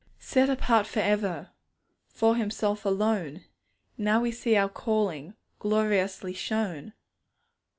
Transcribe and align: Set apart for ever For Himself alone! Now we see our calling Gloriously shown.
Set 0.17 0.49
apart 0.49 0.87
for 0.87 0.99
ever 0.99 1.51
For 2.07 2.35
Himself 2.35 2.85
alone! 2.85 3.43
Now 3.99 4.21
we 4.21 4.31
see 4.31 4.55
our 4.55 4.67
calling 4.67 5.35
Gloriously 5.59 6.33
shown. 6.33 6.93